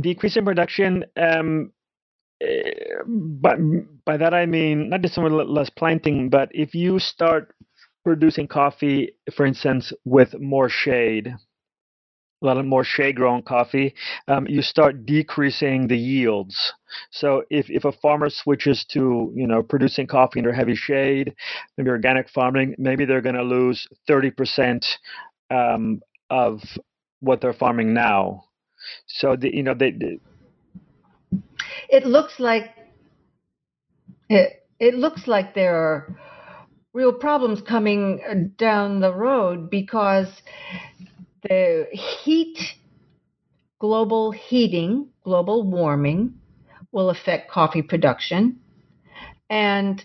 [0.00, 1.04] decrease in production.
[1.16, 1.72] Um,
[2.40, 2.70] eh,
[3.06, 3.58] but
[4.04, 7.54] by that I mean not just less planting, but if you start
[8.04, 11.34] producing coffee, for instance, with more shade,
[12.40, 13.94] a lot of more shade-grown coffee,
[14.28, 16.72] um, you start decreasing the yields.
[17.10, 21.34] So if, if a farmer switches to you know producing coffee under heavy shade,
[21.76, 24.86] maybe organic farming, maybe they're going to lose 30%
[25.50, 26.62] um, of
[27.20, 28.44] what they're farming now.
[29.06, 30.18] So the, you know they, they
[31.88, 32.70] it looks like
[34.28, 36.16] it, it looks like there are
[36.92, 40.28] real problems coming down the road because
[41.42, 42.58] the heat
[43.78, 46.34] global heating global warming
[46.92, 48.60] will affect coffee production.
[49.50, 50.04] And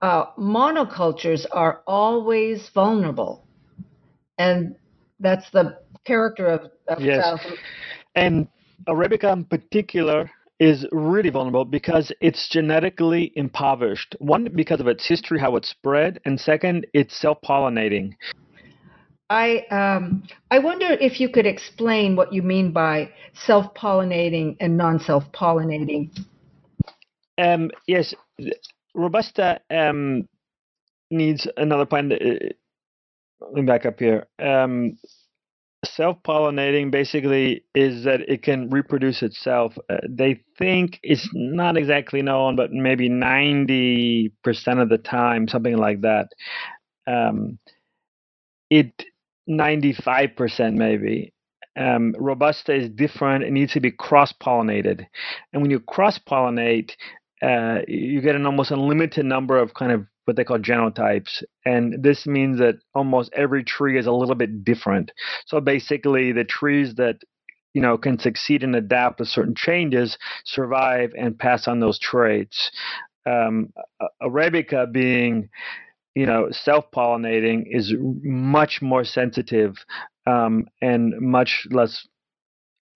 [0.00, 3.46] uh, monocultures are always vulnerable.
[4.38, 4.76] And
[5.20, 7.22] that's the character of, of yes.
[7.22, 7.40] South
[8.14, 8.48] and
[8.88, 14.14] Arabica in particular is really vulnerable because it's genetically impoverished.
[14.20, 18.14] One, because of its history, how it spread, and second, it's self-pollinating.
[19.28, 23.10] I um, I wonder if you could explain what you mean by
[23.46, 26.10] self-pollinating and non-self-pollinating.
[27.38, 28.14] Um, yes,
[28.94, 30.28] Robusta um,
[31.10, 32.12] needs another plant.
[32.12, 34.26] Let me back up here.
[34.38, 34.98] Um,
[35.84, 39.76] self-pollinating basically is that it can reproduce itself.
[39.90, 44.30] Uh, they think it's not exactly known, but maybe 90%
[44.80, 46.28] of the time, something like that.
[47.06, 47.58] Um,
[48.70, 49.04] it
[49.48, 51.32] 95% maybe.
[51.76, 53.44] Um, Robusta is different.
[53.44, 55.06] It needs to be cross-pollinated,
[55.52, 56.92] and when you cross-pollinate,
[57.42, 61.42] uh, you get an almost unlimited number of kind of what they call genotypes.
[61.64, 65.12] And this means that almost every tree is a little bit different.
[65.46, 67.16] So basically, the trees that
[67.74, 72.70] you know can succeed and adapt to certain changes survive and pass on those traits.
[73.26, 73.72] Um,
[74.22, 75.48] Arabica being
[76.14, 79.76] you know self-pollinating is much more sensitive
[80.26, 82.06] um, and much less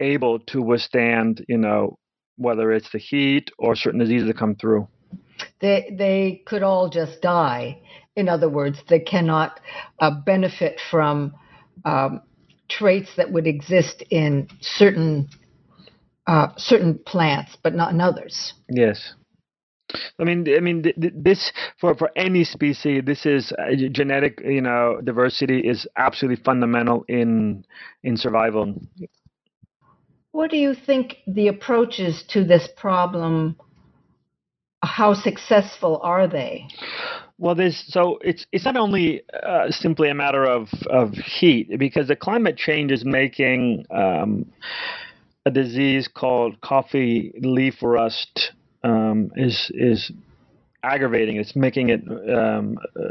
[0.00, 1.98] able to withstand you know
[2.36, 4.86] whether it's the heat or certain diseases that come through.
[5.60, 7.80] They they could all just die.
[8.14, 9.60] In other words, they cannot
[10.00, 11.34] uh, benefit from
[11.84, 12.22] um,
[12.68, 15.28] traits that would exist in certain
[16.26, 18.54] uh, certain plants, but not in others.
[18.68, 19.14] Yes.
[20.18, 24.40] I mean, I mean, this for for any species, this is uh, genetic.
[24.44, 27.64] You know, diversity is absolutely fundamental in
[28.02, 28.74] in survival.
[30.32, 33.56] What do you think the approaches to this problem?
[34.82, 36.68] How successful are they?
[37.38, 42.08] Well, there's so it's it's not only uh, simply a matter of of heat because
[42.08, 44.46] the climate change is making um,
[45.44, 48.52] a disease called coffee leaf rust
[48.84, 50.12] um, is is
[50.82, 51.36] aggravating.
[51.36, 52.00] It's making it
[52.34, 53.08] um, uh,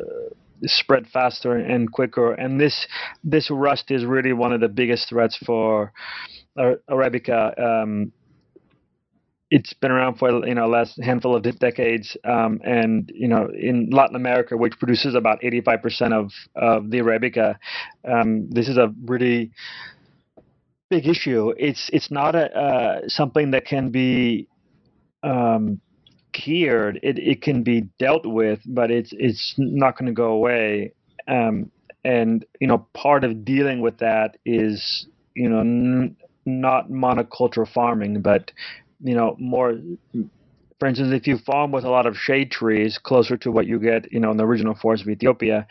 [0.64, 2.34] spread faster and quicker.
[2.34, 2.88] And this
[3.24, 5.92] this rust is really one of the biggest threats for
[6.58, 8.08] arabica.
[9.56, 13.90] It's been around for you know last handful of decades, um, and you know in
[13.90, 17.56] Latin America, which produces about 85% of of the arabica,
[18.14, 19.52] um, this is a really
[20.90, 21.54] big issue.
[21.58, 24.50] It's it's not a uh, something that can be
[25.24, 25.80] um,
[26.34, 27.00] cured.
[27.02, 30.92] It it can be dealt with, but it's it's not going to go away.
[31.30, 31.72] Um,
[32.04, 38.22] and you know, part of dealing with that is you know n- not monoculture farming,
[38.22, 38.52] but
[39.02, 39.76] you know more.
[40.80, 43.80] For instance, if you farm with a lot of shade trees closer to what you
[43.80, 45.68] get, you know, in the original forest of Ethiopia,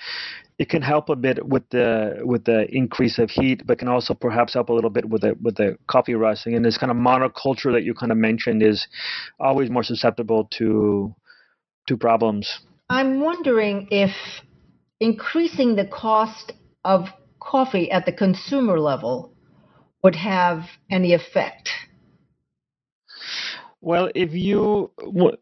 [0.59, 4.15] it can help a bit with the with the increase of heat, but can also
[4.15, 6.55] perhaps help a little bit with the with the coffee rusting.
[6.55, 8.87] And this kind of monoculture that you kind of mentioned is
[9.39, 11.15] always more susceptible to
[11.89, 12.61] to problems.
[12.89, 14.13] I'm wondering if
[15.01, 16.53] increasing the cost
[16.85, 17.09] of
[17.41, 19.35] coffee at the consumer level
[20.03, 21.71] would have any effect.
[23.85, 24.91] Well, if you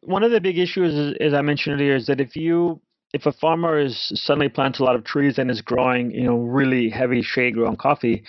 [0.01, 2.81] one of the big issues, as I mentioned earlier, is that if you
[3.13, 6.39] if a farmer is suddenly plants a lot of trees and is growing, you know,
[6.39, 8.25] really heavy shade grown coffee,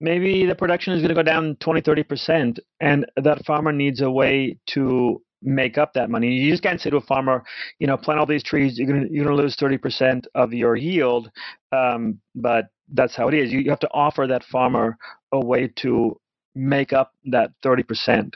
[0.00, 2.58] maybe the production is going to go down 20, 30%.
[2.80, 6.28] And that farmer needs a way to make up that money.
[6.28, 7.42] You just can't say to a farmer,
[7.78, 10.76] you know, plant all these trees, you're going to, you're to lose 30% of your
[10.76, 11.30] yield.
[11.72, 13.52] Um, but that's how it is.
[13.52, 14.96] You, you have to offer that farmer
[15.32, 16.18] a way to
[16.54, 18.32] make up that 30%.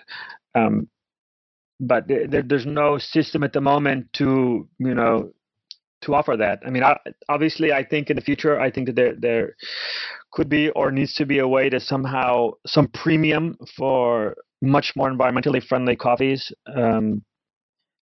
[0.55, 0.89] Um,
[1.81, 5.33] but there, there's no system at the moment to you know
[6.03, 6.61] to offer that.
[6.65, 6.97] I mean, I,
[7.29, 9.57] obviously, I think in the future, I think that there there
[10.33, 15.11] could be or needs to be a way to somehow some premium for much more
[15.11, 16.53] environmentally friendly coffees.
[16.75, 17.23] Um,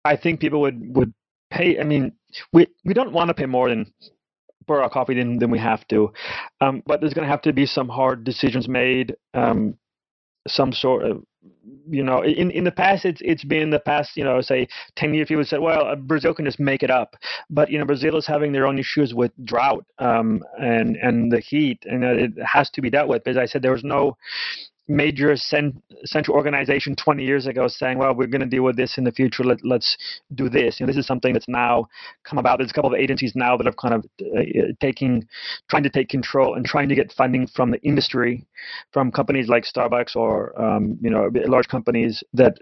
[0.05, 1.13] I think people would would
[1.51, 1.79] pay.
[1.79, 2.13] I mean,
[2.53, 3.93] we we don't want to pay more than
[4.67, 6.13] for our coffee than, than we have to,
[6.61, 9.15] um, but there's going to have to be some hard decisions made.
[9.35, 9.75] Um,
[10.49, 11.23] some sort of
[11.89, 15.15] you know in in the past it's it's been the past you know say 10
[15.15, 17.17] years people said well uh, brazil can just make it up.
[17.51, 21.41] But you know brazil is having their own issues with drought um, and and the
[21.41, 23.27] heat and it has to be dealt with.
[23.27, 24.17] As i said there was no
[24.89, 28.99] major cent- central organization 20 years ago saying, well, we're going to deal with this
[28.99, 29.45] in the future.
[29.45, 29.97] Let, us
[30.35, 30.79] do this.
[30.85, 31.87] This is something that's now
[32.25, 32.59] come about.
[32.59, 35.27] There's a couple of agencies now that are kind of uh, taking,
[35.71, 38.47] trying to take control and trying to get funding from the industry,
[38.93, 42.55] from companies like Starbucks or, um, you know, large companies that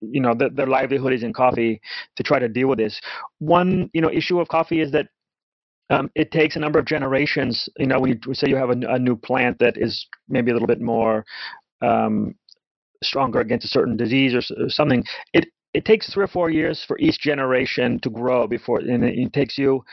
[0.00, 1.78] you know their livelihood is in coffee
[2.16, 2.98] to try to deal with this
[3.38, 5.08] one you know issue of coffee is that
[5.90, 7.68] um, it takes a number of generations.
[7.78, 10.54] You know, when you say you have a, a new plant that is maybe a
[10.54, 11.24] little bit more
[11.82, 12.34] um,
[13.02, 16.84] stronger against a certain disease or, or, something, it it takes three or four years
[16.86, 19.84] for each generation to grow before, and it, it takes you,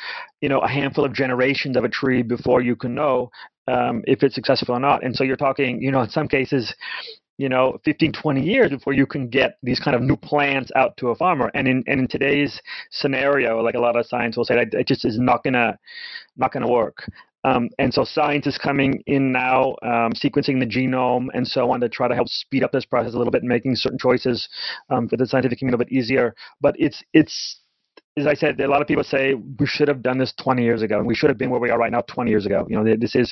[0.42, 3.30] you know, a handful of generations of a tree before you can know
[3.68, 5.04] um, if it's successful or not.
[5.04, 6.74] And so you're talking, you know, in some cases,
[7.38, 10.98] you know 15 20 years before you can get these kind of new plants out
[10.98, 11.52] to a farmer.
[11.54, 12.62] And in and in today's
[12.92, 15.78] scenario like a lot of science will say that it just is not gonna
[16.36, 17.10] not gonna work.
[17.44, 21.80] Um, and so science is coming in now um, sequencing the genome and so on
[21.80, 24.50] to try to help speed up this process a little bit making certain choices
[24.90, 26.36] um, for the scientific community a little bit easier.
[26.60, 27.62] But it's it's
[28.18, 30.82] as I said, a lot of people say we should have done this 20 years
[30.82, 32.66] ago, and we should have been where we are right now 20 years ago.
[32.68, 33.32] You know, this is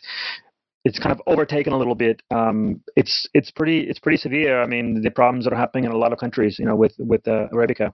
[0.86, 2.22] it's kind of overtaken a little bit.
[2.30, 4.62] Um, it's it's pretty it's pretty severe.
[4.62, 6.94] I mean, the problems that are happening in a lot of countries, you know, with
[7.00, 7.92] with uh, arabica.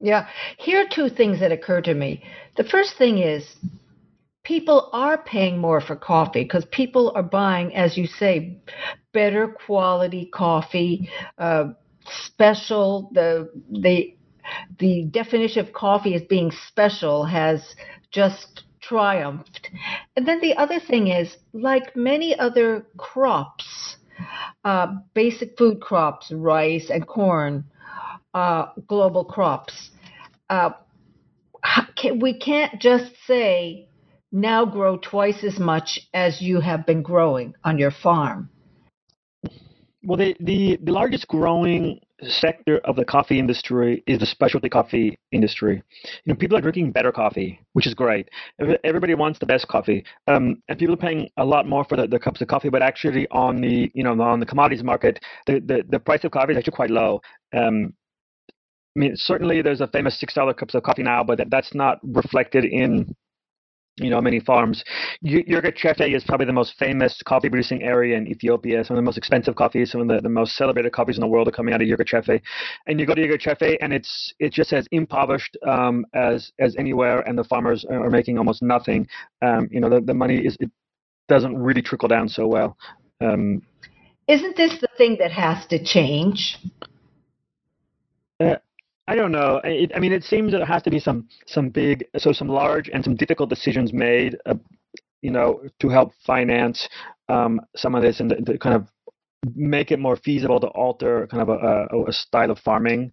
[0.00, 0.26] Yeah,
[0.58, 2.24] here are two things that occur to me.
[2.56, 3.46] The first thing is
[4.42, 8.58] people are paying more for coffee because people are buying, as you say,
[9.12, 11.08] better quality coffee,
[11.38, 11.68] uh,
[12.24, 13.10] special.
[13.12, 14.16] The the
[14.80, 17.62] the definition of coffee as being special has
[18.10, 19.68] just triumphed.
[20.16, 23.96] And then the other thing is, like many other crops,
[24.64, 27.64] uh, basic food crops, rice and corn,
[28.34, 29.90] uh, global crops.
[30.48, 30.70] Uh,
[32.20, 33.88] we can't just say
[34.32, 38.48] now grow twice as much as you have been growing on your farm.
[40.02, 45.18] Well, the, the, the largest growing sector of the coffee industry is the specialty coffee
[45.32, 45.82] industry.
[46.24, 48.28] You know, people are drinking better coffee, which is great.
[48.84, 52.06] Everybody wants the best coffee, um, and people are paying a lot more for the,
[52.06, 52.68] the, cups of coffee.
[52.68, 56.32] But actually, on the you know on the commodities market, the, the, the price of
[56.32, 57.20] coffee is actually quite low.
[57.56, 57.94] Um,
[58.96, 61.74] I mean, certainly there's a famous six dollar cups of coffee now, but that, that's
[61.74, 63.14] not reflected in
[64.00, 64.82] you know, many farms.
[65.24, 68.84] Yirgacheffe is probably the most famous coffee producing area in Ethiopia.
[68.84, 71.26] Some of the most expensive coffees, some of the, the most celebrated coffees in the
[71.26, 72.40] world are coming out of Yirgacheffe.
[72.86, 77.20] And you go to Yirgacheffe and it's it's just as impoverished um, as as anywhere,
[77.20, 79.06] and the farmers are making almost nothing.
[79.42, 80.70] Um, you know, the, the money is it
[81.28, 82.76] doesn't really trickle down so well.
[83.20, 83.62] Um,
[84.26, 86.58] Isn't this the thing that has to change?
[88.40, 88.56] Uh,
[89.10, 89.60] I don't know.
[89.64, 92.48] It, I mean, it seems that there has to be some some big, so some
[92.48, 94.54] large and some difficult decisions made, uh,
[95.20, 96.88] you know, to help finance
[97.28, 98.86] um, some of this and to, to, kind of
[99.56, 103.12] make it more feasible to alter kind of a, a, a style of farming.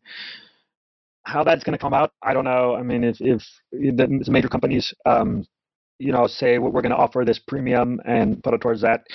[1.23, 2.75] How that's going to come out, I don't know.
[2.75, 3.41] I mean, if if
[3.71, 5.47] the major companies um,
[5.97, 9.07] you know, say we're going to offer this premium and put it towards that.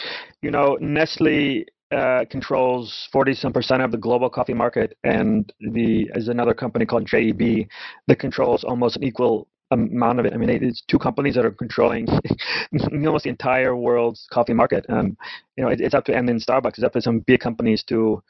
[0.42, 6.10] You know, Nestle uh, controls 40 some percent of the global coffee market, and the
[6.14, 7.66] is another company called JAB
[8.06, 10.32] that controls almost an equal amount of it.
[10.32, 12.06] I mean, it's two companies that are controlling
[12.92, 14.84] almost the entire world's coffee market.
[14.88, 15.16] Um,
[15.56, 16.74] you know, it, it's up to and then Starbucks.
[16.74, 18.22] It's up to some big companies to,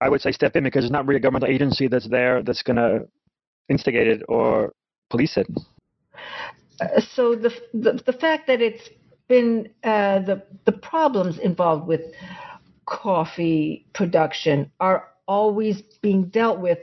[0.00, 2.62] I would say, step in because there's not really a governmental agency that's there that's
[2.62, 3.06] going to
[3.68, 4.72] instigate it or
[5.10, 5.46] police it.
[6.80, 8.88] Uh, so the, the the fact that it's
[9.28, 12.00] been uh, the the problems involved with
[12.90, 16.78] coffee production are always being dealt with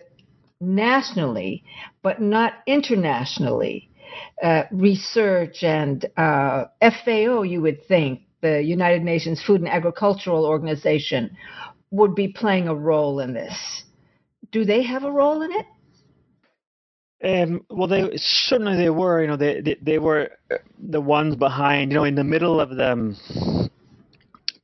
[0.59, 1.63] nationally,
[2.01, 3.89] but not internationally.
[4.41, 11.35] Uh, research and uh, FAO, you would think, the United Nations Food and Agricultural Organization,
[11.91, 13.83] would be playing a role in this.
[14.51, 15.65] Do they have a role in it?
[17.23, 19.21] Um, well, they certainly they were.
[19.21, 20.29] You know, they, they, they were
[20.77, 21.91] the ones behind.
[21.91, 23.66] You know, in the middle of the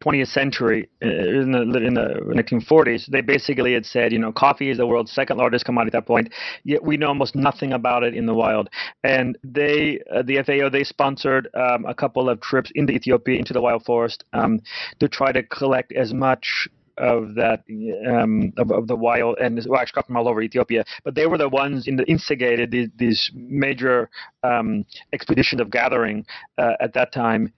[0.03, 4.69] 20th century, uh, in the, in the 1940s, they basically had said, you know, coffee
[4.69, 6.31] is the world's second largest commodity at that point,
[6.63, 8.69] yet we know almost nothing about it in the wild.
[9.03, 13.53] And they, uh, the FAO, they sponsored um, a couple of trips into Ethiopia, into
[13.53, 14.61] the wild forest, um,
[14.99, 17.63] to try to collect as much of that
[18.07, 20.83] um, of, of, the wild and well, actually from all over Ethiopia.
[21.03, 24.09] But they were the ones in the instigated these, these major
[24.43, 26.25] um, expeditions of gathering
[26.57, 27.51] uh, at that time.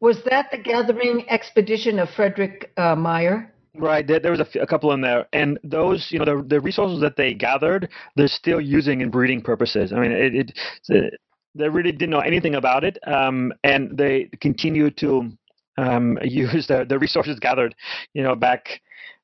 [0.00, 3.52] Was that the gathering expedition of Frederick uh, Meyer?
[3.74, 6.42] Right, there, there was a, f- a couple in there, and those, you know, the,
[6.46, 9.92] the resources that they gathered, they're still using in breeding purposes.
[9.92, 10.52] I mean, it, it,
[10.88, 11.20] it
[11.54, 15.30] they really didn't know anything about it, um, and they continue to
[15.78, 17.74] um, use the, the resources gathered,
[18.14, 18.80] you know, back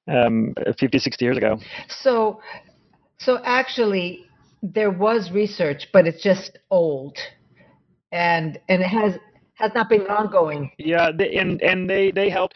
[0.08, 1.58] um, 50, 60 years ago.
[1.88, 2.40] So,
[3.18, 4.26] so actually,
[4.62, 7.18] there was research, but it's just old,
[8.10, 9.14] and and it has
[9.62, 10.70] has not been ongoing.
[10.78, 12.52] Yeah, they, and and they they help.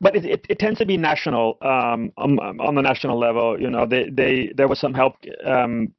[0.00, 3.60] But it, it, it tends to be national um, on, on the national level.
[3.60, 5.92] You know, they, they there was some help um,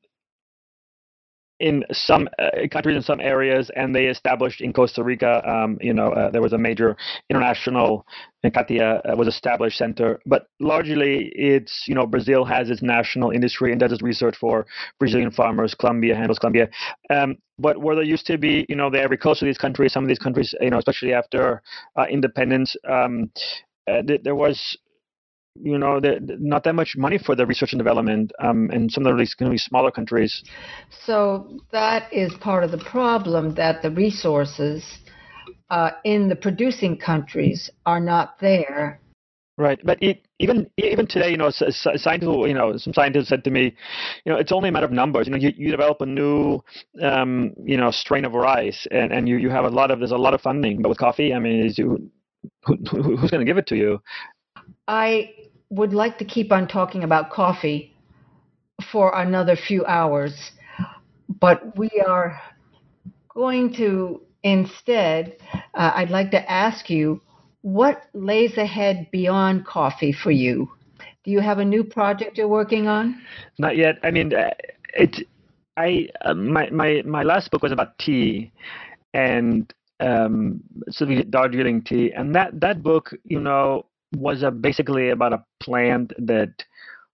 [1.60, 5.42] in some uh, countries in some areas, and they established in Costa Rica.
[5.50, 6.96] Um, you know, uh, there was a major
[7.30, 8.06] international
[8.44, 13.72] CATIE uh, was established center, but largely it's you know Brazil has its national industry
[13.72, 14.66] and does its research for
[15.00, 15.74] Brazilian farmers.
[15.74, 16.70] Colombia handles Colombia,
[17.10, 20.04] um, but where there used to be you know the agriculture of these countries, some
[20.04, 21.62] of these countries you know especially after
[21.98, 23.30] uh, independence, um,
[23.88, 24.78] uh, th- there was
[25.62, 29.18] you know, not that much money for the research and development, um, and some of
[29.18, 30.44] these going to be smaller countries.
[31.06, 35.00] So that is part of the problem that the resources
[35.70, 39.00] uh, in the producing countries are not there.
[39.60, 43.50] Right, but it, even even today, you know, scientists, you know, some scientists said to
[43.50, 43.76] me,
[44.24, 45.26] you know, it's only a matter of numbers.
[45.26, 46.60] You know, you, you develop a new,
[47.02, 50.12] um, you know, strain of rice, and, and you, you have a lot of there's
[50.12, 52.12] a lot of funding, but with coffee, I mean, is you,
[52.66, 54.00] who, who's going to give it to you?
[54.88, 55.32] I
[55.70, 57.94] would like to keep on talking about coffee
[58.92, 60.52] for another few hours,
[61.40, 62.40] but we are
[63.30, 65.38] going to instead,
[65.74, 67.22] uh, I'd like to ask you
[67.62, 70.72] what lays ahead beyond coffee for you?
[71.24, 73.22] Do you have a new project you're working on?
[73.60, 73.98] Not yet.
[74.04, 74.52] I mean, uh,
[74.94, 75.28] it.
[75.76, 78.52] I uh, my my my last book was about tea,
[79.14, 83.86] and um, so Darjeeling tea, and that that book, you know,
[84.16, 86.50] was a, basically about a plant that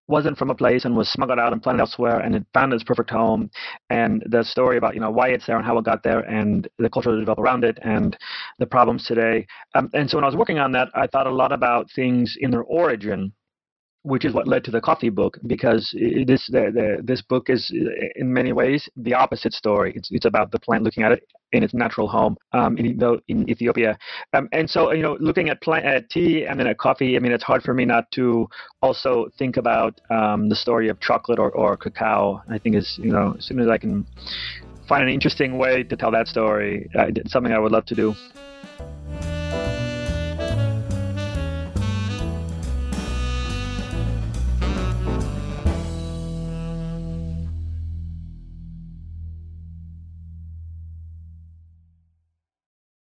[0.07, 2.83] wasn't from a place and was smuggled out and planted elsewhere and it found its
[2.83, 3.49] perfect home.
[3.89, 6.67] And the story about you know why it's there and how it got there and
[6.77, 8.17] the culture that developed around it and
[8.59, 9.47] the problems today.
[9.75, 12.35] Um, and so when i was working on that i thought a lot about things
[12.39, 13.33] in their origin
[14.03, 15.89] which is what led to the coffee book because
[16.27, 17.71] this the, the, this book is
[18.15, 19.93] in many ways the opposite story.
[19.95, 23.49] It's it's about the plant looking at it in its natural home um, in, in
[23.49, 23.97] Ethiopia,
[24.33, 27.15] um, and so you know looking at plant at tea and then at coffee.
[27.15, 28.47] I mean, it's hard for me not to
[28.81, 32.41] also think about um, the story of chocolate or, or cacao.
[32.49, 34.05] I think is you know as soon as I can
[34.87, 37.95] find an interesting way to tell that story, uh, it's something I would love to
[37.95, 38.13] do.